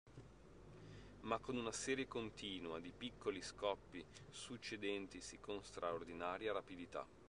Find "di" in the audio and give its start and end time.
2.79-2.91